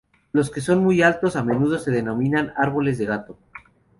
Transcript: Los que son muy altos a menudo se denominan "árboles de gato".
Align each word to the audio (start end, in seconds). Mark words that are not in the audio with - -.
Los 0.33 0.49
que 0.49 0.61
son 0.61 0.83
muy 0.83 1.03
altos 1.03 1.35
a 1.35 1.43
menudo 1.43 1.77
se 1.77 1.91
denominan 1.91 2.53
"árboles 2.57 2.97
de 2.97 3.05
gato". 3.05 3.37